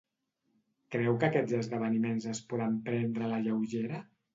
Creu 0.95 1.19
que 1.25 1.29
aquests 1.29 1.55
esdeveniments 1.59 2.29
es 2.35 2.43
poden 2.51 2.83
prendre 2.91 3.31
a 3.31 3.35
la 3.37 3.43
lleugera? 3.49 4.07